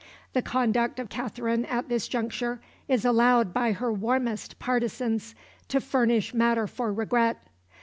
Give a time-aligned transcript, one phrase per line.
[0.33, 5.35] The conduct of Katherine at this juncture is allowed by her warmest partisans
[5.67, 7.37] to furnish matter for regret.